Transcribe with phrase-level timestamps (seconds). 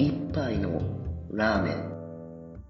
[0.00, 0.80] 一杯の
[1.32, 2.62] ラーメン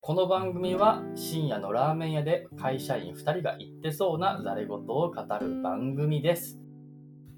[0.00, 6.58] この番組は深夜のラーメン屋で会社員2人が言ってそうなざれ言を語る番組です。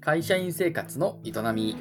[0.01, 1.75] 会社員生活の営み。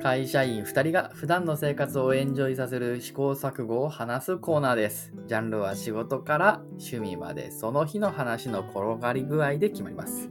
[0.00, 5.12] 会社員2人が普段の生活をエンジョイさせる試行錯誤を話すコーナーです。
[5.26, 10.30] ジャンルは仕事から趣味までその日の話の転がり具合で決まります。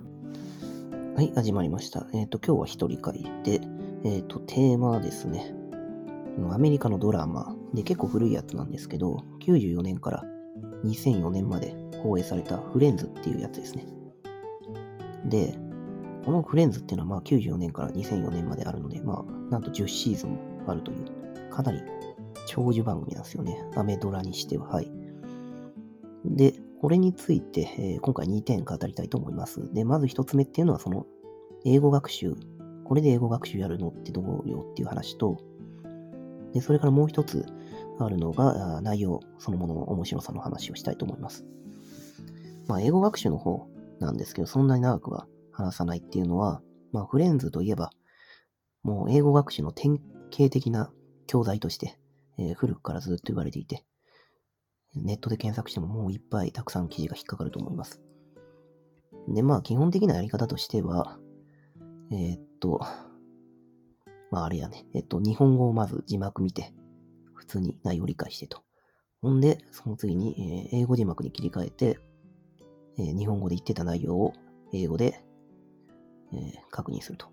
[1.18, 2.08] はい、始まりました。
[2.14, 3.60] えっ、と、今日は一人会で、
[4.06, 5.54] えっ、と、テーマはですね、
[6.52, 10.24] アメリカのドラマで結構古いやつなんですけど、94年から
[10.86, 13.86] 2004年まで放映されたフレンズっていうやつですね。
[15.26, 15.58] で、
[16.26, 21.82] このフレンズっていうのはまあ94年から2004年まであるので、まあ、なんと10シーズンもあるという、かなり
[22.46, 23.64] 長寿番組なんですよね。
[23.76, 24.68] アメドラにしては。
[24.68, 24.92] はい。
[26.26, 29.72] で、これについて、えー今回2点語りたいと思います。
[29.74, 31.06] で、まず1つ目っていうのは、その、
[31.66, 32.36] 英語学習。
[32.84, 35.38] これで英語学習やるのってどうよっていう話と、
[36.54, 37.46] で、それからもう一つ
[38.00, 41.46] あるのが、内容そのものの面白さの話をしたいと思います。
[42.68, 43.68] まあ、英語学習の方
[44.00, 47.92] なんですけど、そんなに長くは話さないっていうのは、まあ、フレンズといえば、
[48.84, 50.92] もう英語学習の典型的な
[51.28, 51.98] 教材として、
[52.38, 53.84] えー古くからずっと言われていて、
[54.96, 58.02] ネットで検索してももういっぱいたくさん記事が引っかかると思います。
[59.28, 61.20] で、まあ、基本的なやり方としては、
[62.12, 62.82] えーっと、
[64.32, 66.74] まあ、あれやね、えっと、日本語をまず字幕見て、
[67.36, 68.64] 普通に内容を理解してと。
[69.22, 72.00] ほんで、その次に、えー英語字幕に切り替えて、
[72.98, 74.34] えー日本語で言ってた内容を
[74.74, 75.22] 英語で、
[76.34, 76.40] えー
[76.72, 77.28] 確認すると。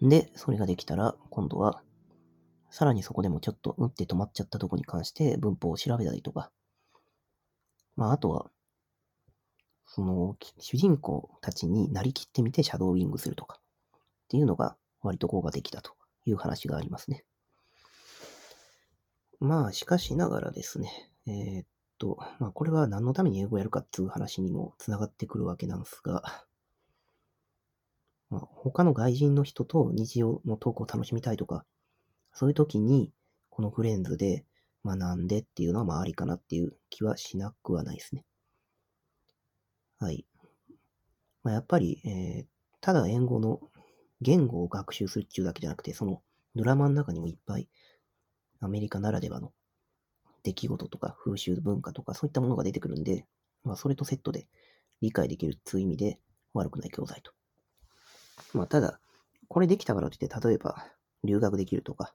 [0.00, 1.82] で、それができたら、今度は、
[2.70, 6.50] さらにそこでもちょっと、うって止まっちゃったとこに関して文法を調べたりとか、
[7.96, 8.50] まあ、あとは、
[9.84, 13.60] その、主人公たちになりきってみてシャドーウィングするとか、
[13.92, 15.94] っていうのが割と効果的だと
[16.26, 17.24] いう話がありますね。
[19.40, 21.66] まあ、しかしながらですね、えーっ
[21.98, 26.44] と、まあ、これは何のために英語をやるかっていう話にもつながってくるわけなんですが、
[28.30, 31.64] まあ、他の外人の人と日常のトークを楽しみたいとか、
[32.32, 33.12] そういう時に、
[33.50, 34.44] このフレンズで
[34.84, 38.24] 学んでっていうのはまあありかなっていう気はしなくはないですね。
[39.98, 40.26] はい。
[41.42, 42.46] まあ、やっぱり、えー
[42.82, 43.60] ただ英語の
[44.20, 46.22] 言語を学習するっていうだけじゃなくて、その
[46.54, 47.68] ドラマの中にもいっぱい
[48.60, 49.52] アメリカならではの
[50.42, 53.26] 出来事とか風習文化とかそういったものが出てくるんで、
[53.64, 54.46] まあそれとセットで
[55.00, 56.18] 理解できるっていう意味で
[56.54, 57.32] 悪くない教材と。
[58.54, 59.00] まあただ、
[59.48, 60.86] これできたからといって、例えば
[61.24, 62.12] 留学できるとか、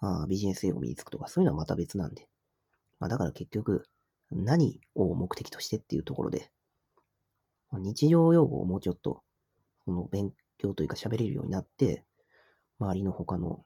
[0.00, 2.28] あビジネス英語身につくとか、そういうのはまた別なんで。
[2.98, 3.86] まあだから結局、
[4.30, 6.50] 何を目的としてっていうところで、
[7.72, 9.22] 日常用語をもうちょっと、
[9.84, 10.32] その勉
[10.62, 12.04] 強というか喋れるようになって、
[12.78, 13.64] 周りの他の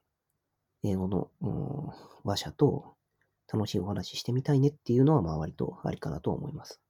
[0.83, 2.97] 英語の、うん話者と
[3.53, 6.81] 楽しいお話ししてみたいねっていうのは、まあ割とありかなと思います。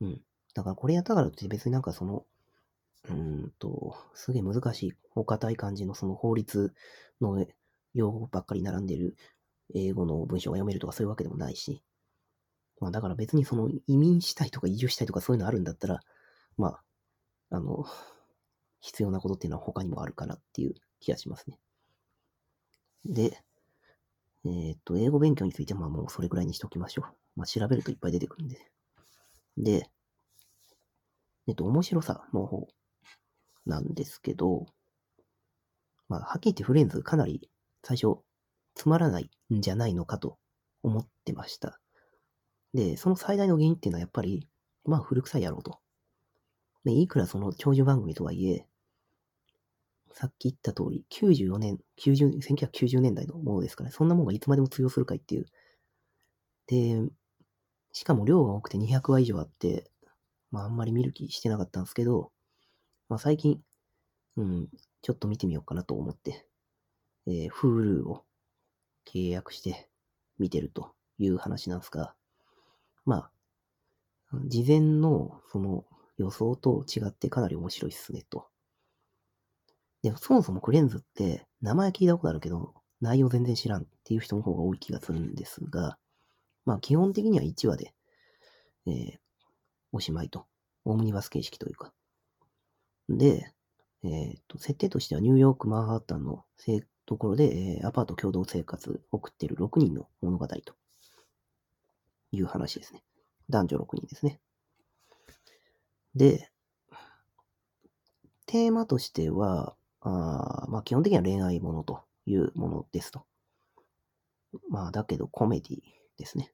[0.00, 0.20] うん。
[0.54, 2.24] だからこれやったからって別になんかその、
[3.08, 6.74] うーんと、すげえ難しい、お堅い感じのその法律
[7.20, 7.46] の
[7.94, 9.16] 用語ばっかり並んでる
[9.74, 11.82] 英語の文章が読めるとかそういうわけでもないし、
[12.80, 16.00] まあだから別にその移民したいとか移住したいとかそういうのあるんだったら、
[16.56, 16.82] まあ、
[17.50, 17.84] あの、
[18.80, 21.58] 必要なことっていうのは他にもあるかなっていう気がしますね。
[23.04, 23.42] で、
[24.44, 27.04] えーっと、英語勉強についてはまあもうそれぐらいにしておきましょう。
[27.36, 28.58] まあ調べるといっぱい出てくるんで。
[29.58, 29.90] で、
[31.46, 32.68] えっと、面白さの方
[33.66, 34.66] なんですけど、
[36.08, 37.48] まあ、はっきり言ってフレンズかなり
[37.82, 38.18] 最初
[38.74, 40.38] つまらないんじゃないのかと
[40.82, 41.80] 思ってました。
[42.72, 44.48] で、その最大の原因っていうのはやっぱり、
[44.84, 45.80] まあ古臭いやろうと。
[46.84, 48.66] で、いくらその長寿番組とはいえ、
[50.12, 55.46] さっき言った通り、94年、90、1990年代のものですからね、そんなものがいつまでも通用するかいっていう。
[56.66, 57.00] で、
[57.92, 59.90] しかも量が多くて200話以上あって、
[60.50, 62.32] まああんまり見る気してなかったんですけど、
[63.08, 63.60] まあ最近、
[64.36, 64.68] うん、
[65.02, 66.46] ちょっと見てみようかなと思って、
[67.26, 68.24] えー Hulu を
[69.06, 69.88] 契約して
[70.38, 72.14] 見てるという話なんですが、
[73.04, 73.30] まあ、
[74.46, 75.84] 事前のその
[76.18, 78.46] 予想と違ってかなり面白いっすねと。
[80.02, 85.98] で、そもそもクレンズって名前聞いたことあるけど、内容全然知らんっていう人の方が多い気がするんですが、
[86.64, 87.94] まあ基本的には1話で、
[88.86, 89.18] えー
[89.92, 90.46] おしまいと。
[90.84, 91.92] オムニバス形式というか。
[93.08, 93.52] で、
[94.04, 100.76] えーっと、設定としてはニューヨーク、マンハッタンのせところで、えーアパート共同生活を送っている6人の物語と
[102.32, 103.02] いう話ですね。
[103.48, 104.40] 男女6人ですね。
[106.14, 106.50] で、
[108.46, 113.24] テーマとしては、あまあ基本的には恋愛ものというものですと。
[114.68, 115.78] まあ、だけどコメディ
[116.18, 116.52] ですね。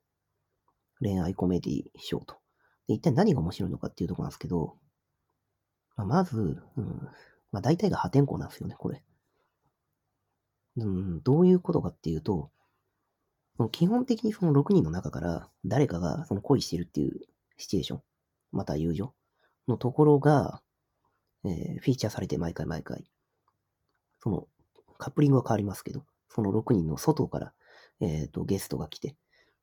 [0.99, 2.35] 恋愛コメディショーと。
[2.87, 4.77] で、一体何が面白いのかっていうとこなんですけど、
[5.95, 6.85] まあ、まず、うん、
[7.51, 9.03] まあ、大体が破天荒なんですよね、これ。
[10.77, 12.51] うん、どういうことかっていうと、
[13.71, 17.21] 基本的にその6人の中から誰かがその恋してるっていう
[17.57, 18.01] シチュエーション、
[18.51, 19.13] また友情
[19.67, 20.61] のところが、
[21.43, 23.09] えー、フィーチャーされて毎回毎回、
[24.19, 24.47] その
[24.97, 27.53] カップリングは変わりますけど、その6人の外から、
[27.99, 29.15] えっ、ー、と、ゲストが来て、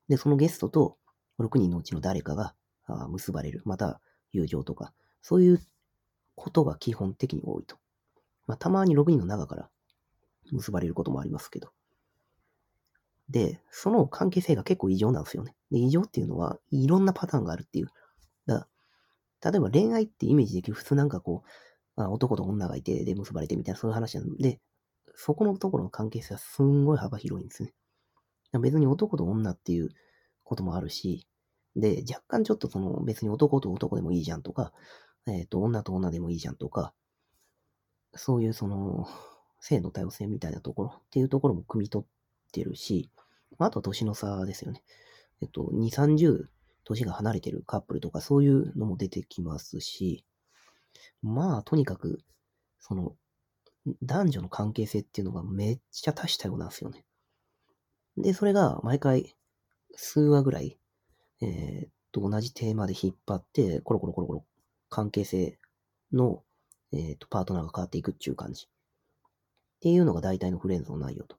[0.09, 0.97] で、そのゲストと
[1.39, 2.55] 6人のうちの誰かが
[3.09, 4.01] 結ばれる、また
[4.33, 4.93] 友情とか、
[5.23, 5.61] そういう
[6.35, 7.77] ことが基本的に多いと。
[8.47, 9.71] まあ、たまに6人の中から
[10.53, 11.71] 結ばれることもありますけど。
[13.31, 15.55] で、その関係性が結構異常なんですよね。
[15.71, 17.89] で、異常っていうのは、いろんなパターンがあるっていう。
[18.47, 18.69] だ
[19.43, 21.49] 例えば恋愛ってイメージできる、普通なんかこう、
[21.97, 24.61] まあ、男と女がいて、で、結ばれてみたいな、そういう話なんで、
[25.17, 27.73] そこのところの関係性はすんごい幅広いんですね。
[28.61, 29.91] 別に男と女っていう
[30.43, 31.27] こともあるし、
[31.77, 34.73] で、若干ちょっとその別に男と男でもいいじゃんとか、
[35.27, 36.93] えっ、ー、と、女と女でもいいじゃんとか、
[38.15, 39.09] そういうその、
[39.61, 43.11] 性の多様性みたいなところっていうところも汲み取ってるし、
[43.59, 44.83] あとは年の差ですよね。
[45.41, 46.47] えっと、2、30
[46.85, 50.25] 年が離れてるカップルとかそういうのも出てきますし、
[51.23, 52.21] まあ、とにかく、
[52.79, 53.17] その、
[54.03, 57.05] 男女の関係性っていうのがめっちゃ多種多様なんですよね。
[58.17, 59.37] で、それが毎回
[59.95, 60.79] 数話ぐらい、
[61.41, 64.45] えー、っと、同じテーマで引っ張って、コロコロコロコロ
[64.89, 65.59] 関係性
[66.13, 66.43] の、
[66.93, 68.67] えー、っと、パートナーが変わっていくっていう感じ。
[68.67, 68.69] っ
[69.81, 71.37] ていうのが大体のフレンズの内容と。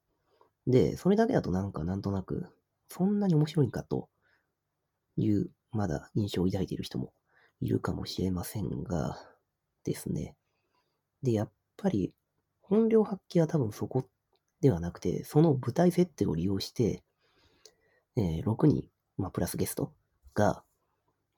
[0.68, 2.48] で、それだけだとなんかなんとなく、
[2.90, 4.10] そんなに面白いんかと
[5.18, 7.14] いう、まだ印象を抱いている人も
[7.62, 9.18] いるかもしれませんが、
[9.86, 10.36] ですね。
[11.24, 12.14] で、やっぱり、
[12.62, 14.06] 本領発揮は多分そこ
[14.60, 17.04] ではなくて、その舞台設定を利用して、
[18.18, 19.94] えー、6人、まあ、プラスゲスト
[20.34, 20.64] が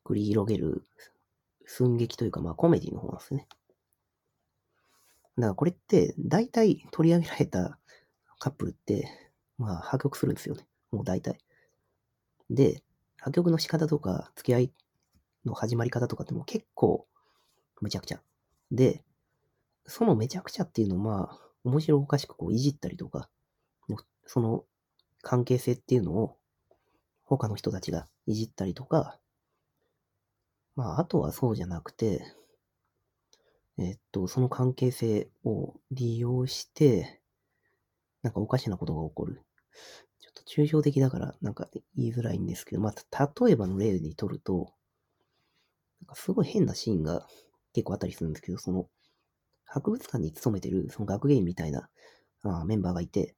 [0.06, 0.88] 繰り広げる
[1.66, 3.48] 寸劇というか、まあ、コメディの方なんですね。
[5.38, 7.78] だからこれって、大体取り上げられた
[8.40, 9.10] カップルって、
[9.58, 10.66] まあ、破局するんですよね。
[10.92, 11.40] もう大体。
[12.50, 12.82] で、
[13.18, 14.72] 破局の仕方とか、付き合い
[15.46, 17.08] の始まり方とかっても結構、
[17.82, 18.22] むちゃくちゃ。
[18.72, 19.04] で、
[19.86, 23.30] そのめちゃくちゃっていうのをまあ、面白おかしくこういじったりとか、
[24.26, 24.66] その
[25.22, 26.38] 関係性っていうのを
[27.24, 29.20] 他の人たちがいじったりとか、
[30.76, 32.22] まあ、あとはそうじゃなくて、
[33.78, 37.22] えっと、その関係性を利用して、
[38.24, 39.42] なんかおかしなことが起こる。
[40.20, 44.74] ちょっと抽象的だからなんか言いづらいんですけど、まあ、例えばの例にとると、
[46.02, 47.28] なんかすごい変なシーンが
[47.78, 48.88] 結構あったりするんですけど、その、
[49.66, 51.90] 博物館に勤めてるその学芸員みたいな
[52.44, 53.36] あメンバーがいて、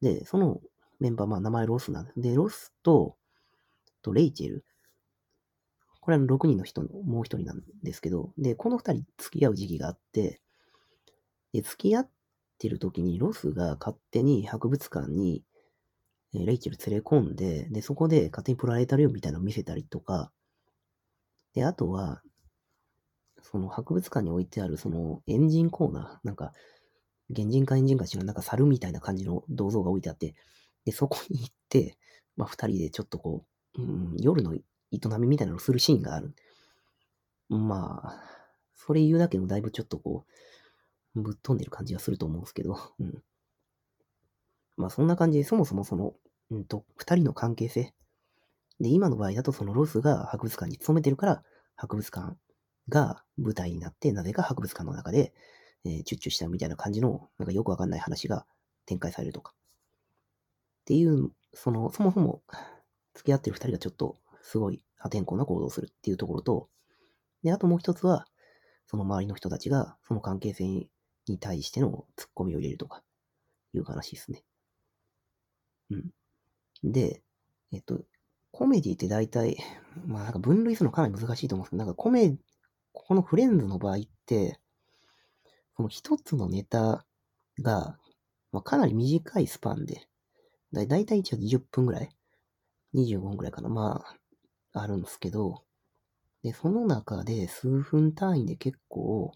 [0.00, 0.60] で、その
[1.00, 2.20] メンバー、まあ名前ロスなんです。
[2.20, 3.16] で、ロスと、
[4.00, 4.64] とレイチェル。
[6.00, 10.40] これは6人の人のもう一人なんですけど、で、この二人付き合う時期があって、
[11.52, 12.10] で、付き合っ
[12.60, 15.42] てる時に、ロスが勝手に博物館に、
[16.32, 20.30] えレイチェル連れ込んで、で、そこで勝手にプラネタリウムみたいなのを見せたりとか、
[21.54, 22.22] で、あとは、
[23.42, 26.52] その博物館に置いてあるそのエンジンコーナー、なんか、
[27.34, 30.34] 原人かエンジンか知らなんか猿みたいな感じの銅像が置いてあって、
[30.84, 31.96] で、そこに行って、
[32.36, 33.44] まあ、二人でちょっとこ
[33.76, 34.60] う、うん、夜の営
[35.18, 36.34] みみたいなのをするシーンがある。
[37.48, 38.22] まあ、
[38.74, 40.24] それ言うだけでもだいぶちょっとこ
[41.14, 43.22] う、ぶっ飛んでる感じがすると思うんですけど、うん。
[44.76, 46.14] まあそんな感じで、そもそもその、
[46.50, 47.92] うんと、二人の関係性。
[48.80, 51.42] で、今の場合だとそのロスが博物館に勤めてるから、
[51.76, 52.36] 博物館
[52.88, 55.32] が舞台になって、なぜか博物館の中で、
[55.84, 58.46] えー、チュッチュしたみたいな感じの、なんかよくわかんない話が
[58.86, 59.52] 展開されるとか。
[60.82, 62.42] っていう、その、そもそも
[63.14, 66.68] 付き合ってる二人がちょっとすごい破天荒な行動をするっていうところと、
[67.42, 68.26] で、あともう一つは、
[68.86, 73.02] その周りの人たちがその関係性に対してのツッコミを入れるとか、
[73.74, 74.42] いう話ですね。
[75.90, 76.10] うん。
[76.82, 77.22] で、
[77.72, 78.00] えっと、
[78.50, 79.56] コメディって大体、
[80.06, 82.36] まあなんか分類するのかなり難しいと思うんですけど、なんかコメ、
[82.92, 84.58] このフレンズの場合って、
[85.74, 87.04] この一つのネタ
[87.60, 87.98] が、
[88.52, 90.06] まあ、かなり短いスパンで、
[90.72, 92.10] だいたい一応20分ぐらい
[92.94, 94.04] ?25 分ぐらいかなま
[94.72, 95.62] あ、あるんですけど、
[96.42, 99.32] で、その中で数分単位で結構、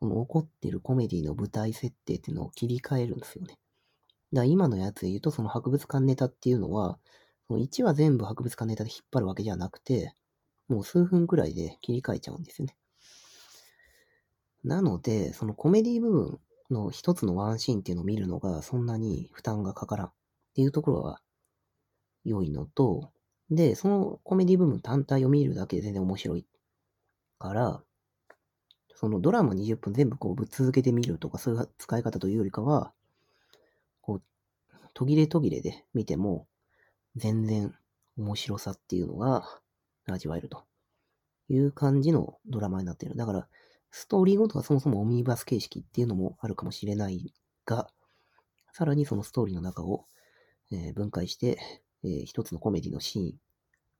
[0.00, 3.58] この起こってるコメディの舞台設定っていうのを切り替えるんですよね。
[4.32, 6.98] だから今のやつで言うと、その博物館ネタっていうのは、
[7.46, 10.14] その1話全部博物館ネタで引っ張るわけじゃなくて、
[10.68, 12.76] もう数分くらいで切り替えちゃうんですよね。
[14.64, 20.12] なので、そのコメディ部分の一つのワンシーンっていうのを見るのがそんなに負担がかからんっ
[20.54, 21.20] ていうところは
[22.24, 23.10] 良いのと、
[23.50, 26.46] で、そのコメディ部分単体を見るだけで全然面白い
[27.38, 27.82] から、
[28.94, 32.92] そのドラマ20分全部こうぶっ続けて見るとかそういう使い方というよりかは、
[34.00, 34.22] こう、
[34.92, 36.46] 途切れ途切れで見ても
[37.16, 37.74] 全然
[38.18, 39.60] 面白さっていうのが
[40.14, 40.64] 味わえると
[41.48, 43.16] いう感じのドラマになっている。
[43.16, 43.48] だから、
[43.90, 47.32] ストーリーごとはそもそもオムニバス形式っていうのもあるかもしれない
[47.64, 47.88] が、
[48.72, 50.06] さらにそのストーリーの中を、
[50.70, 51.58] えー分解して、
[52.04, 53.34] えー一つのコメディのシーン、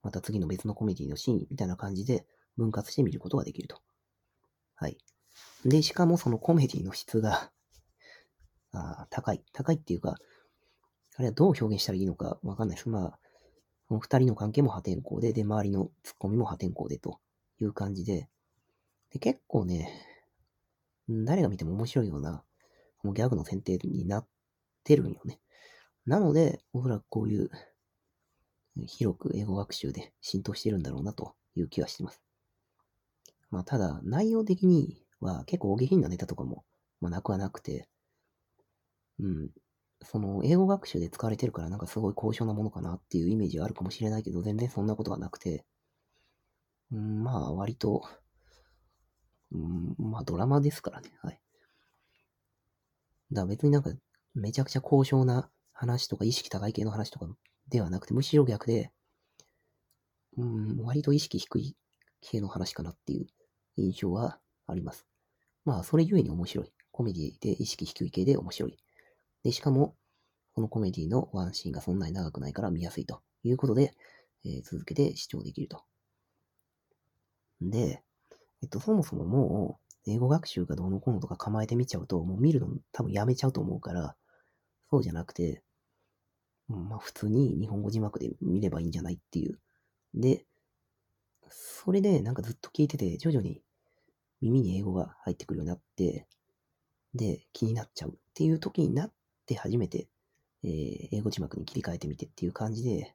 [0.03, 3.81] また次の別のコメディのシーンみたいな感じで分割して見ることができると。
[4.75, 4.99] はい。
[5.65, 7.50] で、しかもそのコメディの質が、
[8.73, 9.43] あ高い。
[9.53, 10.17] 高いっていうか、
[11.17, 12.88] あれはどう表現したらいいのかわかんないです。
[12.88, 13.19] まあ、
[13.88, 17.18] この二人の関係も破天荒で、で、周りのツッコミも破天荒でと
[17.61, 18.28] いう感じで、
[19.11, 19.90] で、結構ね、
[21.09, 22.45] 誰が見ても面白いような、
[23.02, 24.26] もうギャグの選定になっ
[24.85, 25.40] てるんよね。
[26.04, 27.50] なので、おそらくこういう、
[28.87, 32.23] 広く英語学習で浸透してるんだろうなという気はしてます。
[33.50, 36.64] まあ、ただ、内容的には結構大下品なネタとかも、
[37.00, 37.88] まあ、なくはなくて、
[39.18, 39.50] うん、
[40.02, 45.64] その、英語学習で使われてるからなんかすごい高尚なものかなっていうイメージはあるかもしれないけど、全然そんなことがなくて、
[46.93, 48.02] うん、まあ、割と、
[49.52, 51.11] うん、まあ、ドラマですからね。
[51.23, 51.40] はい。
[53.33, 53.90] だから別になんか、
[54.35, 57.26] めちゃくちゃ高尚な話とか、意識高い系の話とか
[57.69, 58.90] ではなくて、むしろ逆で、
[60.37, 61.76] うん、割と意識低い
[62.21, 63.26] 系の話かなっていう
[63.76, 65.07] 印象はあります。
[65.64, 66.73] まあ、それゆえに面白い。
[66.90, 68.76] コメディで意識低い系で面白い。
[69.45, 69.97] で、しかも、
[70.54, 73.95] このコメディのワンシーンがそんなに長くないから見やすいということで、
[74.45, 75.85] えー続けて視聴できると。
[77.61, 78.02] で、
[78.62, 84.16] えっと、そもそももう、英語学習がどうのこうのとか構えてみちゃうと、もう見るの多分やめちゃうと思うから、
[84.90, 85.62] そうじゃなくて、
[86.68, 89.59] まあ普通に日本語字幕で見ればいいんじゃないっていう。
[90.14, 90.47] で、
[91.50, 93.62] それでなんかずっと聞いてて、徐々に
[94.40, 96.26] 耳に英語が入ってくるようになって、
[97.14, 99.12] で、気になっちゃうっていう時になっ
[99.49, 100.09] って初めて、
[100.62, 103.14] えー英語字幕に切り替えてみてっていう感じで、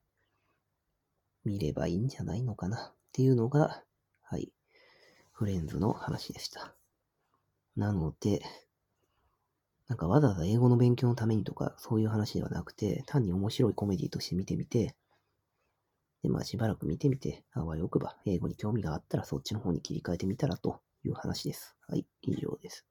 [1.45, 3.83] 見ればいいんじゃないのかなっていうのが、
[4.23, 4.51] はい、
[5.31, 6.73] フレンズの話でした。
[7.75, 8.41] なので、
[9.87, 14.95] なんかわざわざ英語の勉強のためにとか、そういう話ではなくて、単に面白いコメディとして見てみて、
[16.23, 21.75] で、まあしばらく見てみて、あわよくば英語に興味があったらそっちの方に切り替えてみたらという話です。
[21.87, 22.87] はい、以上です。